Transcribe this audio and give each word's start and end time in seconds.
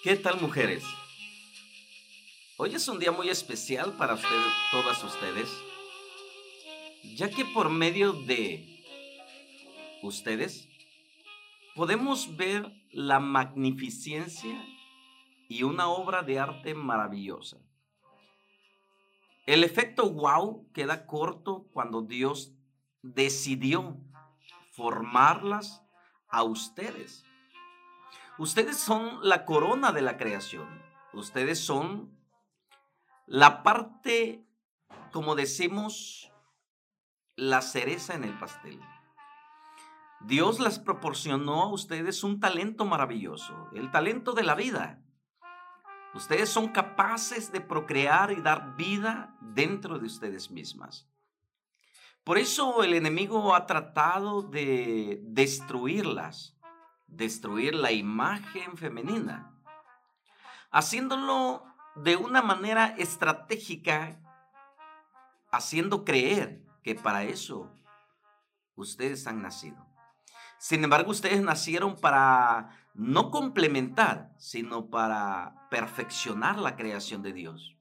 ¿Qué 0.00 0.14
tal 0.14 0.40
mujeres? 0.40 0.84
Hoy 2.56 2.72
es 2.72 2.86
un 2.86 3.00
día 3.00 3.10
muy 3.10 3.30
especial 3.30 3.96
para 3.96 4.14
ustedes, 4.14 4.52
todas 4.70 5.02
ustedes, 5.02 5.50
ya 7.16 7.28
que 7.28 7.44
por 7.44 7.68
medio 7.68 8.12
de 8.12 8.84
ustedes 10.04 10.68
podemos 11.74 12.36
ver 12.36 12.72
la 12.92 13.18
magnificencia 13.18 14.64
y 15.48 15.64
una 15.64 15.88
obra 15.88 16.22
de 16.22 16.38
arte 16.38 16.74
maravillosa. 16.74 17.58
El 19.46 19.64
efecto 19.64 20.08
wow 20.10 20.70
queda 20.72 21.06
corto 21.06 21.66
cuando 21.72 22.02
Dios 22.02 22.52
decidió 23.02 23.96
formarlas 24.70 25.82
a 26.28 26.44
ustedes. 26.44 27.24
Ustedes 28.38 28.76
son 28.76 29.18
la 29.22 29.44
corona 29.44 29.90
de 29.90 30.00
la 30.00 30.16
creación. 30.16 30.68
Ustedes 31.12 31.58
son 31.58 32.16
la 33.26 33.64
parte, 33.64 34.46
como 35.12 35.34
decimos, 35.34 36.32
la 37.34 37.62
cereza 37.62 38.14
en 38.14 38.22
el 38.22 38.38
pastel. 38.38 38.80
Dios 40.20 40.60
les 40.60 40.78
proporcionó 40.78 41.62
a 41.62 41.72
ustedes 41.72 42.22
un 42.22 42.38
talento 42.38 42.84
maravilloso, 42.84 43.70
el 43.74 43.90
talento 43.90 44.32
de 44.32 44.44
la 44.44 44.54
vida. 44.54 45.02
Ustedes 46.14 46.48
son 46.48 46.68
capaces 46.68 47.50
de 47.50 47.60
procrear 47.60 48.30
y 48.30 48.40
dar 48.40 48.76
vida 48.76 49.36
dentro 49.40 49.98
de 49.98 50.06
ustedes 50.06 50.52
mismas. 50.52 51.08
Por 52.22 52.38
eso 52.38 52.84
el 52.84 52.94
enemigo 52.94 53.54
ha 53.54 53.66
tratado 53.66 54.42
de 54.42 55.20
destruirlas 55.22 56.57
destruir 57.08 57.74
la 57.74 57.90
imagen 57.90 58.76
femenina, 58.76 59.52
haciéndolo 60.70 61.64
de 61.96 62.16
una 62.16 62.42
manera 62.42 62.94
estratégica, 62.98 64.20
haciendo 65.50 66.04
creer 66.04 66.62
que 66.82 66.94
para 66.94 67.24
eso 67.24 67.72
ustedes 68.76 69.26
han 69.26 69.42
nacido. 69.42 69.84
Sin 70.58 70.84
embargo, 70.84 71.10
ustedes 71.10 71.42
nacieron 71.42 71.96
para 71.96 72.70
no 72.94 73.30
complementar, 73.30 74.32
sino 74.38 74.90
para 74.90 75.68
perfeccionar 75.70 76.58
la 76.58 76.76
creación 76.76 77.22
de 77.22 77.32
Dios. 77.32 77.76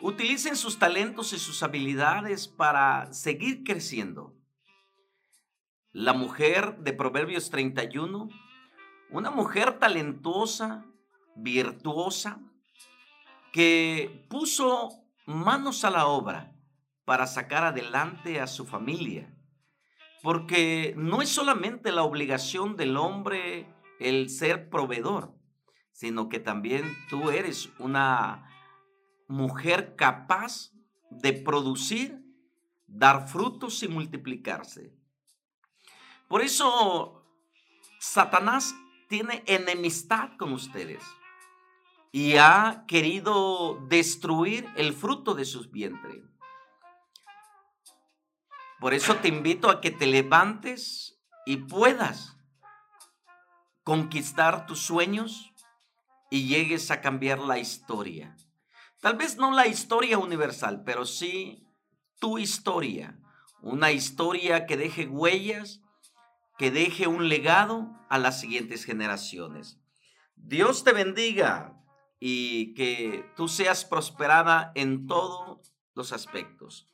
Utilicen 0.00 0.56
sus 0.56 0.78
talentos 0.78 1.32
y 1.32 1.38
sus 1.38 1.62
habilidades 1.62 2.48
para 2.48 3.12
seguir 3.12 3.64
creciendo 3.64 4.34
la 5.92 6.12
mujer 6.12 6.78
de 6.78 6.92
Proverbios 6.92 7.50
31, 7.50 8.28
una 9.10 9.30
mujer 9.30 9.78
talentosa, 9.78 10.86
virtuosa, 11.34 12.40
que 13.52 14.26
puso 14.28 14.90
manos 15.26 15.84
a 15.84 15.90
la 15.90 16.06
obra 16.06 16.52
para 17.04 17.26
sacar 17.26 17.64
adelante 17.64 18.40
a 18.40 18.46
su 18.46 18.66
familia. 18.66 19.34
Porque 20.22 20.94
no 20.96 21.22
es 21.22 21.30
solamente 21.30 21.90
la 21.92 22.02
obligación 22.02 22.76
del 22.76 22.96
hombre 22.96 23.66
el 23.98 24.28
ser 24.28 24.68
proveedor, 24.70 25.34
sino 25.92 26.28
que 26.28 26.38
también 26.38 26.84
tú 27.08 27.30
eres 27.30 27.70
una 27.78 28.48
mujer 29.28 29.96
capaz 29.96 30.72
de 31.10 31.32
producir, 31.32 32.22
dar 32.86 33.28
frutos 33.28 33.82
y 33.82 33.88
multiplicarse. 33.88 34.99
Por 36.30 36.42
eso 36.42 37.24
Satanás 37.98 38.72
tiene 39.08 39.42
enemistad 39.48 40.30
con 40.38 40.52
ustedes 40.52 41.02
y 42.12 42.36
ha 42.36 42.84
querido 42.86 43.84
destruir 43.88 44.68
el 44.76 44.92
fruto 44.92 45.34
de 45.34 45.44
sus 45.44 45.72
vientres. 45.72 46.22
Por 48.78 48.94
eso 48.94 49.16
te 49.16 49.26
invito 49.26 49.70
a 49.70 49.80
que 49.80 49.90
te 49.90 50.06
levantes 50.06 51.20
y 51.46 51.56
puedas 51.56 52.36
conquistar 53.82 54.66
tus 54.66 54.78
sueños 54.78 55.52
y 56.30 56.46
llegues 56.46 56.92
a 56.92 57.00
cambiar 57.00 57.40
la 57.40 57.58
historia. 57.58 58.36
Tal 59.00 59.16
vez 59.16 59.36
no 59.36 59.50
la 59.50 59.66
historia 59.66 60.16
universal, 60.16 60.84
pero 60.86 61.06
sí 61.06 61.66
tu 62.20 62.38
historia. 62.38 63.18
Una 63.62 63.90
historia 63.90 64.64
que 64.66 64.76
deje 64.76 65.08
huellas 65.08 65.80
que 66.60 66.70
deje 66.70 67.06
un 67.06 67.30
legado 67.30 67.90
a 68.10 68.18
las 68.18 68.38
siguientes 68.38 68.84
generaciones. 68.84 69.80
Dios 70.36 70.84
te 70.84 70.92
bendiga 70.92 71.82
y 72.18 72.74
que 72.74 73.24
tú 73.34 73.48
seas 73.48 73.86
prosperada 73.86 74.70
en 74.74 75.06
todos 75.06 75.72
los 75.94 76.12
aspectos. 76.12 76.86